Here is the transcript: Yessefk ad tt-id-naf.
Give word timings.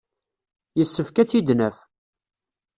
Yessefk 0.77 1.17
ad 1.17 1.27
tt-id-naf. 1.27 1.77